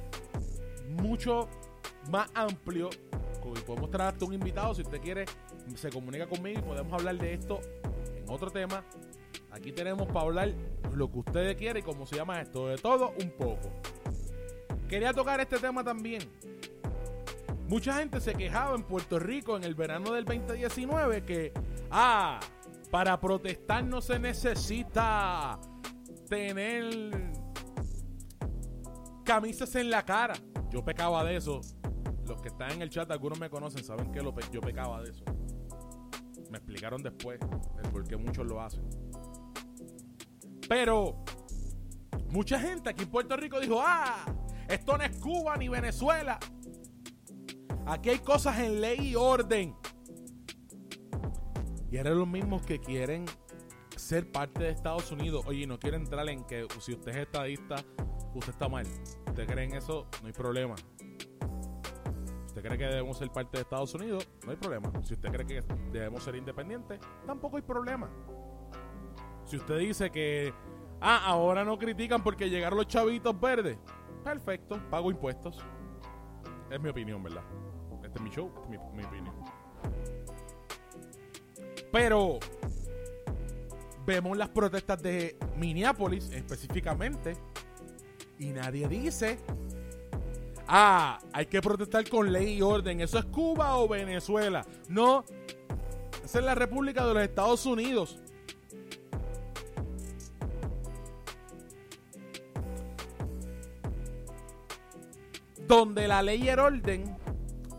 [0.88, 1.48] mucho
[2.10, 2.90] más amplio.
[3.54, 5.24] Y podemos traerte un invitado si usted quiere,
[5.76, 7.60] se comunica conmigo y podemos hablar de esto
[8.16, 8.84] en otro tema
[9.56, 10.52] Aquí tenemos para hablar
[10.92, 13.72] lo que ustedes quieren y cómo se llama esto, de todo un poco.
[14.86, 16.22] Quería tocar este tema también.
[17.66, 21.52] Mucha gente se quejaba en Puerto Rico en el verano del 2019 que,
[21.90, 22.38] ah,
[22.90, 25.58] para protestar no se necesita
[26.28, 27.32] tener
[29.26, 30.34] camisas en la cara.
[30.70, 31.60] Yo pecaba de eso.
[32.26, 35.24] Los que están en el chat, algunos me conocen, saben que yo pecaba de eso.
[36.50, 37.38] Me explicaron después
[37.82, 38.88] el por qué muchos lo hacen.
[40.68, 41.24] Pero
[42.30, 44.24] mucha gente aquí en Puerto Rico dijo, ah,
[44.68, 46.38] esto no es Cuba ni Venezuela.
[47.84, 49.76] Aquí hay cosas en ley y orden.
[51.90, 53.24] Y eran los mismos que quieren
[53.96, 55.44] ser parte de Estados Unidos.
[55.46, 57.84] Oye, no quiero entrar en que si usted es estadista,
[58.38, 58.86] usted está mal.
[59.26, 60.06] ¿Usted cree en eso?
[60.20, 60.74] No hay problema.
[62.46, 64.28] ¿Usted cree que debemos ser parte de Estados Unidos?
[64.44, 64.90] No hay problema.
[65.02, 65.62] Si usted cree que
[65.92, 68.10] debemos ser independientes, tampoco hay problema.
[69.44, 70.52] Si usted dice que,
[71.00, 73.78] ah, ahora no critican porque llegaron los chavitos verdes,
[74.24, 75.62] perfecto, pago impuestos.
[76.70, 77.44] Es mi opinión, ¿verdad?
[78.02, 79.34] Este es mi show, es mi, mi opinión.
[81.92, 82.38] Pero
[84.06, 87.36] vemos las protestas de Minneapolis específicamente
[88.38, 89.38] y nadie dice,
[90.68, 94.66] ah, hay que protestar con ley y orden, eso es Cuba o Venezuela.
[94.88, 95.24] No,
[96.24, 98.18] Esa es la República de los Estados Unidos.
[105.66, 107.16] Donde la ley y el orden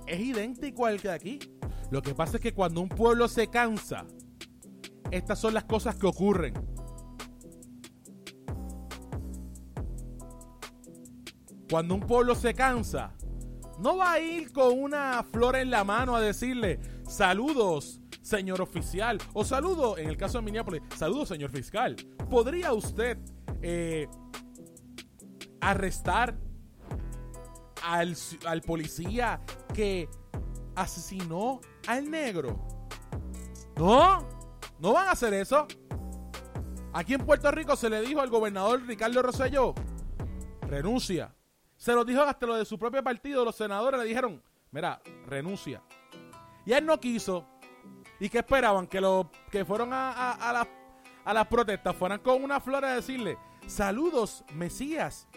[0.05, 1.39] es idéntico al que aquí.
[1.89, 4.05] Lo que pasa es que cuando un pueblo se cansa,
[5.11, 6.53] estas son las cosas que ocurren.
[11.69, 13.13] Cuando un pueblo se cansa,
[13.79, 19.17] no va a ir con una flor en la mano a decirle saludos, señor oficial,
[19.33, 21.95] o saludo, en el caso de Minneapolis, saludos, señor fiscal.
[22.29, 23.17] ¿Podría usted
[23.61, 24.07] eh,
[25.61, 26.37] arrestar
[27.83, 28.15] al,
[28.65, 29.41] policía
[29.73, 30.09] que
[30.75, 32.59] asesinó al negro?
[33.77, 34.27] No,
[34.79, 35.67] no van a hacer eso.
[36.93, 39.75] Aquí en Puerto Rico se le dijo al gobernador Ricardo Rosselló,
[40.61, 41.36] renuncia.
[41.77, 45.81] Se lo dijo hasta lo de su propio partido, los senadores le dijeron, mira, renuncia.
[46.65, 47.45] Y él no quiso.
[48.19, 48.87] ¿Y qué esperaban?
[48.87, 50.67] Que, lo, que fueron a, a,
[51.23, 55.27] a las protestas, fueran con una flor a decirle, saludos, Mesías,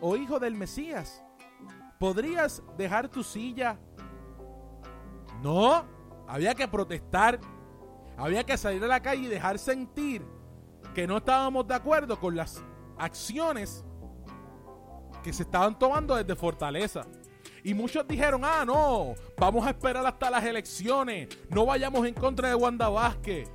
[0.00, 1.24] o hijo del Mesías.
[1.98, 3.78] ¿Podrías dejar tu silla?
[5.42, 5.84] No,
[6.28, 7.40] había que protestar,
[8.18, 10.24] había que salir a la calle y dejar sentir
[10.94, 12.62] que no estábamos de acuerdo con las
[12.98, 13.85] acciones
[15.26, 17.04] que se estaban tomando desde Fortaleza.
[17.64, 22.48] Y muchos dijeron, ah, no, vamos a esperar hasta las elecciones, no vayamos en contra
[22.48, 23.50] de Wanda Vázquez.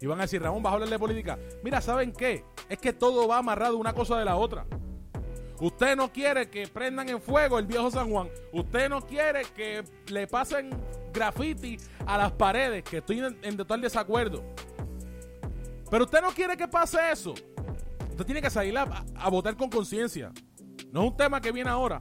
[0.00, 1.38] Y van a decir, Ramón, vas a hablar de política.
[1.62, 2.44] Mira, ¿saben qué?
[2.68, 4.66] Es que todo va amarrado una cosa de la otra.
[5.60, 8.28] Usted no quiere que prendan en fuego el viejo San Juan.
[8.52, 10.70] Usted no quiere que le pasen
[11.12, 14.42] graffiti a las paredes, que estoy en, total desacuerdo.
[15.88, 17.32] Pero usted no quiere que pase eso.
[18.10, 20.32] Usted tiene que salir a votar con conciencia.
[20.94, 22.00] No es un tema que viene ahora.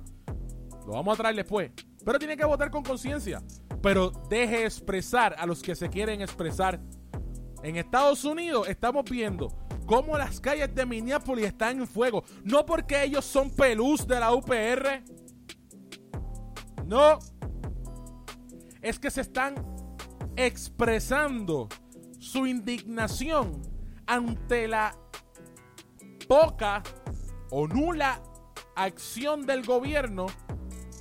[0.85, 1.71] Lo vamos a traer después.
[2.05, 3.41] Pero tiene que votar con conciencia.
[3.81, 6.79] Pero deje expresar a los que se quieren expresar.
[7.63, 9.51] En Estados Unidos estamos viendo
[9.87, 12.23] cómo las calles de Minneapolis están en fuego.
[12.43, 15.03] No porque ellos son pelús de la UPR.
[16.85, 17.17] No.
[18.79, 19.55] Es que se están
[20.35, 21.67] expresando
[22.19, 23.59] su indignación
[24.05, 24.95] ante la
[26.27, 26.83] poca
[27.49, 28.21] o nula
[28.75, 30.27] acción del gobierno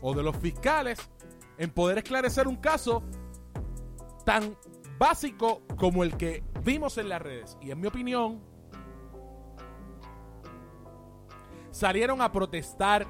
[0.00, 0.98] o de los fiscales
[1.58, 3.02] en poder esclarecer un caso
[4.24, 4.56] tan
[4.98, 7.56] básico como el que vimos en las redes.
[7.60, 8.42] Y en mi opinión,
[11.70, 13.06] salieron a protestar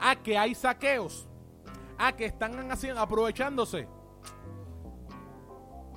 [0.00, 1.28] a que hay saqueos,
[1.98, 3.88] a que están haciendo, aprovechándose.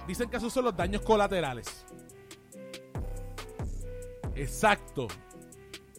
[0.08, 1.86] Dicen que esos son los daños colaterales.
[4.36, 5.08] Exacto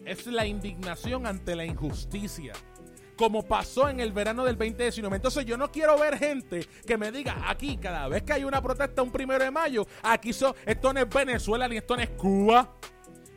[0.05, 2.53] es la indignación ante la injusticia.
[3.17, 5.15] Como pasó en el verano del 2019.
[5.15, 8.61] Entonces yo no quiero ver gente que me diga aquí, cada vez que hay una
[8.61, 12.75] protesta un primero de mayo, aquí esto no es Venezuela ni esto no es Cuba.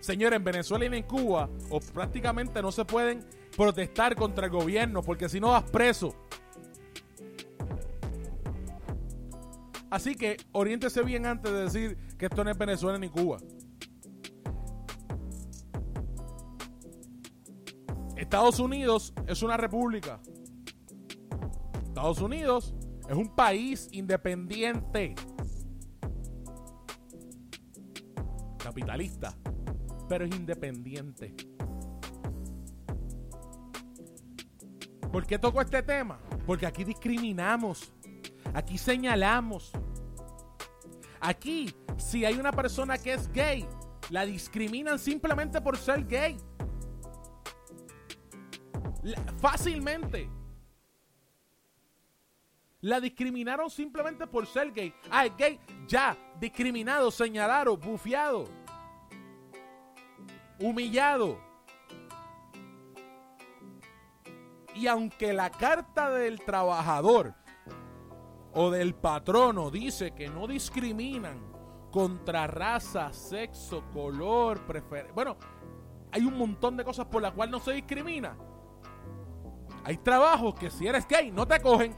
[0.01, 3.25] Señores, en Venezuela y en Cuba, o prácticamente no se pueden
[3.57, 6.15] protestar contra el gobierno, porque si no vas preso.
[9.91, 13.39] Así que oriéntese bien antes de decir que esto no es Venezuela ni Cuba.
[18.19, 20.21] Estados Unidos es una república.
[21.85, 22.75] Estados Unidos
[23.09, 25.15] es un país independiente.
[28.59, 29.39] Capitalista.
[30.09, 31.33] Pero es independiente.
[35.13, 36.19] ¿Por qué toco este tema?
[36.45, 37.95] Porque aquí discriminamos.
[38.53, 39.71] Aquí señalamos.
[41.21, 43.65] Aquí, si hay una persona que es gay,
[44.11, 46.37] la discriminan simplemente por ser gay.
[49.41, 50.31] Fácilmente.
[52.81, 54.95] La discriminaron simplemente por ser gay.
[55.11, 55.59] Ah, gay.
[55.87, 56.17] Ya.
[56.41, 58.45] Discriminado, señalado, bufiado.
[60.61, 61.41] Humillado.
[64.75, 67.35] Y aunque la carta del trabajador
[68.53, 71.49] o del patrono dice que no discriminan
[71.91, 75.13] contra raza, sexo, color, preferencia.
[75.15, 75.37] Bueno,
[76.13, 78.37] hay un montón de cosas por las cuales no se discrimina.
[79.89, 81.97] Hay trabajos que si eres gay no te cogen.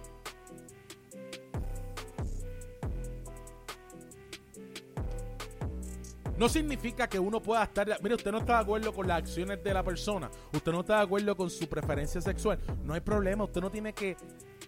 [6.38, 7.88] No significa que uno pueda estar.
[8.00, 10.30] Mire, usted no está de acuerdo con las acciones de la persona.
[10.52, 12.60] Usted no está de acuerdo con su preferencia sexual.
[12.84, 13.42] No hay problema.
[13.42, 14.16] Usted no tiene que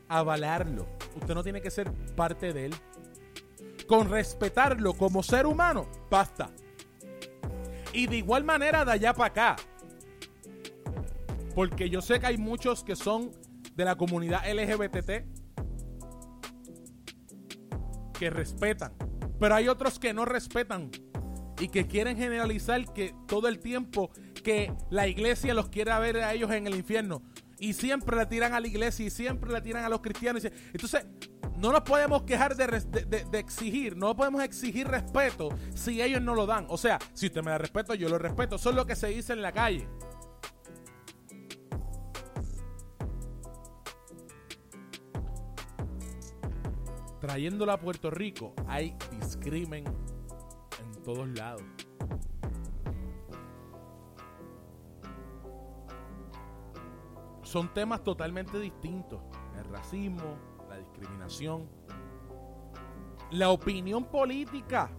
[0.08, 0.88] avalarlo.
[1.14, 2.74] Usted no tiene que ser parte de él.
[3.86, 6.50] Con respetarlo como ser humano, basta.
[7.92, 9.56] Y de igual manera, de allá para acá.
[11.54, 13.30] Porque yo sé que hay muchos que son
[13.74, 15.26] de la comunidad LGBT
[18.18, 18.92] que respetan,
[19.38, 20.90] pero hay otros que no respetan
[21.60, 24.10] y que quieren generalizar que todo el tiempo
[24.42, 27.22] que la iglesia los quiere ver a ellos en el infierno
[27.62, 30.44] y siempre le tiran a la iglesia y siempre le tiran a los cristianos.
[30.44, 31.06] Entonces,
[31.56, 36.66] no nos podemos quejar de, exigir, no podemos exigir respeto si ellos no lo dan.
[36.68, 38.56] O sea, si usted me da respeto, yo lo respeto.
[38.56, 39.88] Eso es lo que se dice en la calle.
[47.22, 51.62] Trayéndola a Puerto Rico, hay discrimen en todos lados.
[57.44, 59.20] Son temas totalmente distintos.
[59.56, 60.36] El racismo,
[60.68, 61.68] la discriminación,
[63.30, 64.90] la opinión política.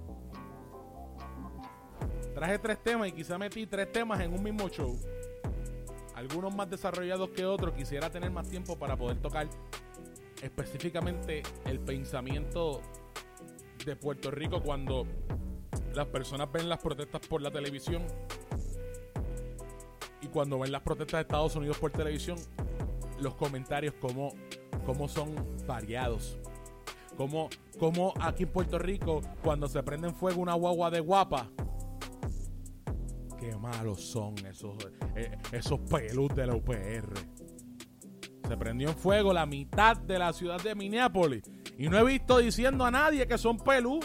[2.33, 4.97] Traje tres temas y quizá metí tres temas en un mismo show.
[6.15, 7.73] Algunos más desarrollados que otros.
[7.73, 9.49] Quisiera tener más tiempo para poder tocar
[10.43, 12.81] específicamente el pensamiento
[13.85, 15.07] de Puerto Rico cuando
[15.93, 18.03] las personas ven las protestas por la televisión
[20.21, 22.37] y cuando ven las protestas de Estados Unidos por televisión,
[23.19, 24.33] los comentarios como,
[25.07, 25.35] son
[25.67, 26.37] variados.
[27.17, 31.49] Como, como aquí en Puerto Rico, cuando se prende en fuego una guagua de guapa,
[33.39, 34.77] qué malos son esos,
[35.15, 37.42] eh, esos pelus de la UPR.
[38.47, 41.43] Se prendió en fuego la mitad de la ciudad de Minneapolis.
[41.77, 43.99] Y no he visto diciendo a nadie que son pelú.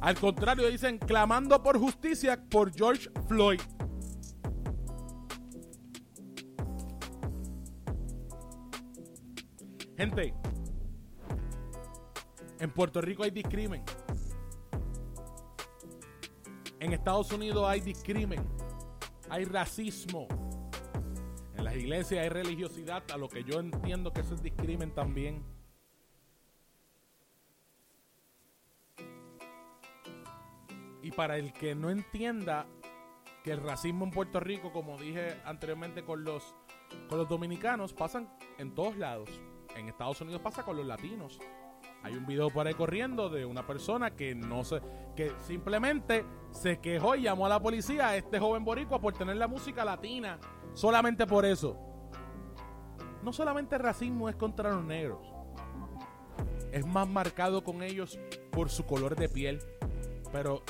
[0.00, 3.60] Al contrario, dicen clamando por justicia por George Floyd.
[9.96, 10.34] Gente,
[12.60, 13.82] en Puerto Rico hay discrimen.
[16.80, 18.46] En Estados Unidos hay discrimen.
[19.28, 20.28] Hay racismo.
[21.56, 25.42] En las iglesias hay religiosidad, a lo que yo entiendo que eso es discrimen también.
[31.02, 32.66] Y para el que no entienda
[33.42, 36.54] que el racismo en Puerto Rico, como dije anteriormente con los,
[37.08, 38.28] con los dominicanos, pasan
[38.58, 39.30] en todos lados.
[39.76, 41.38] En Estados Unidos pasa con los latinos.
[42.02, 44.80] Hay un video por ahí corriendo de una persona que no se,
[45.16, 49.36] que simplemente se quejó y llamó a la policía a este joven boricua por tener
[49.36, 50.38] la música latina.
[50.76, 51.74] Solamente por eso.
[53.22, 55.26] No solamente el racismo es contra los negros.
[56.70, 58.20] Es más marcado con ellos
[58.52, 59.58] por su color de piel.
[60.30, 60.62] Pero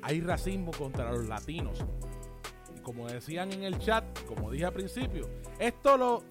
[0.00, 1.84] hay racismo contra los latinos.
[2.76, 6.22] Y como decían en el chat, como dije al principio, esto lo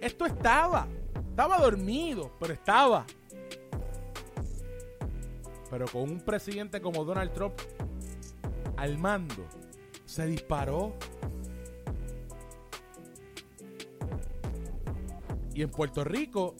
[0.00, 0.88] esto estaba.
[1.28, 3.04] Estaba dormido, pero estaba.
[5.68, 7.54] Pero con un presidente como Donald Trump
[8.78, 9.44] al mando,
[10.06, 10.94] se disparó
[15.54, 16.56] Y en Puerto Rico,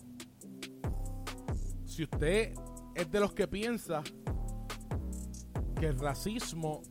[1.85, 2.55] si usted
[2.95, 4.05] es de los que piensa
[5.79, 6.83] que el racismo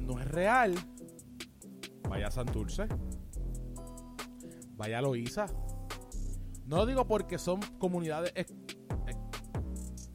[0.00, 0.74] no es real,
[2.08, 2.88] vaya a Santurce,
[4.76, 5.46] vaya a Loíza.
[6.64, 8.32] No lo digo porque son comunidades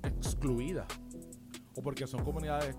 [0.03, 0.87] excluidas
[1.75, 2.75] o porque son comunidades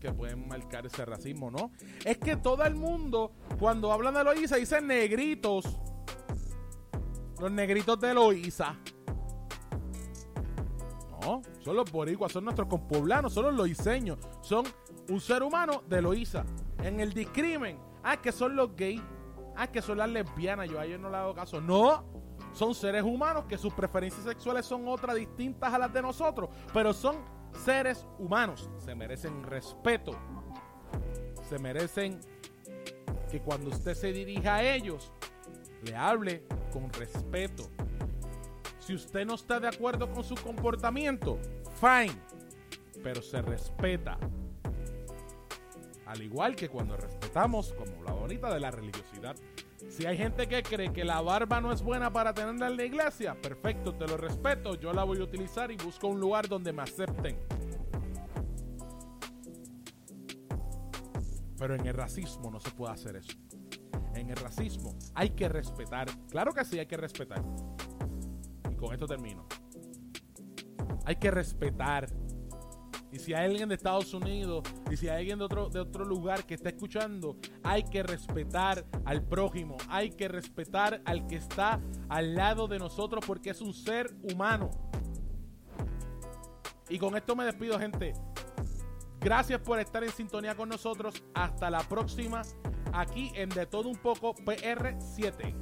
[0.00, 1.72] que pueden marcar ese racismo, no.
[2.06, 5.81] Es que todo el mundo, cuando hablan de Loíza, dicen negritos
[7.42, 8.76] los negritos de Loíza.
[11.20, 14.18] No, son los boricuas, son nuestros compoblanos, son los loiseños.
[14.42, 14.64] Son
[15.08, 16.44] un ser humano de Loíza.
[16.84, 19.02] En el discrimen, ah, que son los gays.
[19.56, 20.70] Ah, que son las lesbianas.
[20.70, 21.60] Yo a ellos no le hago caso.
[21.60, 22.04] No,
[22.52, 26.48] son seres humanos que sus preferencias sexuales son otras distintas a las de nosotros.
[26.72, 27.16] Pero son
[27.64, 28.70] seres humanos.
[28.78, 30.12] Se merecen respeto.
[31.48, 32.20] Se merecen
[33.28, 35.12] que cuando usted se dirija a ellos,
[35.82, 37.68] le hable con respeto.
[38.80, 41.38] Si usted no está de acuerdo con su comportamiento,
[41.80, 42.18] fine,
[43.02, 44.18] pero se respeta.
[46.06, 49.36] Al igual que cuando respetamos, como la bonita de la religiosidad.
[49.88, 52.84] Si hay gente que cree que la barba no es buena para tenerla en la
[52.84, 56.72] iglesia, perfecto, te lo respeto, yo la voy a utilizar y busco un lugar donde
[56.72, 57.38] me acepten.
[61.58, 63.36] Pero en el racismo no se puede hacer eso
[64.22, 66.08] en el racismo hay que respetar.
[66.30, 67.42] Claro que sí, hay que respetar.
[68.70, 69.46] Y con esto termino.
[71.04, 72.06] Hay que respetar.
[73.12, 76.04] Y si hay alguien de Estados Unidos y si hay alguien de otro, de otro
[76.04, 79.76] lugar que está escuchando, hay que respetar al prójimo.
[79.88, 84.70] Hay que respetar al que está al lado de nosotros porque es un ser humano.
[86.88, 88.14] Y con esto me despido, gente.
[89.20, 91.22] Gracias por estar en sintonía con nosotros.
[91.34, 92.42] Hasta la próxima
[92.92, 95.54] aquí en De Todo Un Poco PR7.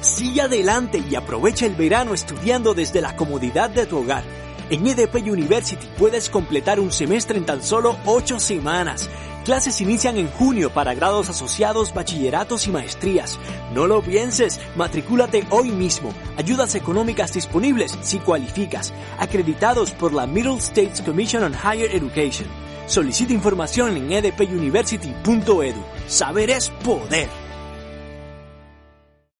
[0.00, 5.16] Sigue adelante y aprovecha el verano estudiando desde la comodidad de tu hogar en EDP
[5.26, 9.10] University puedes completar un semestre en tan solo 8 semanas.
[9.44, 13.38] Clases inician en junio para grados asociados, bachilleratos y maestrías.
[13.74, 16.14] No lo pienses, matricúlate hoy mismo.
[16.38, 18.94] Ayudas económicas disponibles si cualificas.
[19.18, 22.48] Acreditados por la Middle States Commission on Higher Education.
[22.86, 25.84] Solicita información en edpuniversity.edu.
[26.06, 27.43] Saber es poder.